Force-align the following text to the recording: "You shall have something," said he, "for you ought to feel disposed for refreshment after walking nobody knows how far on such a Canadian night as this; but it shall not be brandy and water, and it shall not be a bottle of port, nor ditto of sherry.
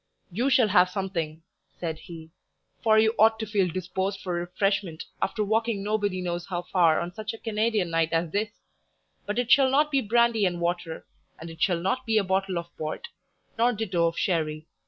"You 0.31 0.49
shall 0.49 0.69
have 0.69 0.89
something," 0.89 1.43
said 1.79 1.99
he, 1.99 2.31
"for 2.81 2.97
you 2.97 3.13
ought 3.19 3.37
to 3.37 3.45
feel 3.45 3.67
disposed 3.67 4.19
for 4.21 4.33
refreshment 4.33 5.03
after 5.21 5.43
walking 5.43 5.83
nobody 5.83 6.21
knows 6.23 6.47
how 6.47 6.63
far 6.63 6.99
on 6.99 7.13
such 7.13 7.35
a 7.35 7.37
Canadian 7.37 7.91
night 7.91 8.11
as 8.11 8.31
this; 8.31 8.49
but 9.27 9.37
it 9.37 9.51
shall 9.51 9.69
not 9.69 9.91
be 9.91 10.01
brandy 10.01 10.43
and 10.47 10.59
water, 10.59 11.05
and 11.37 11.51
it 11.51 11.61
shall 11.61 11.79
not 11.79 12.07
be 12.07 12.17
a 12.17 12.23
bottle 12.23 12.57
of 12.57 12.75
port, 12.79 13.09
nor 13.59 13.73
ditto 13.73 14.07
of 14.07 14.17
sherry. 14.17 14.65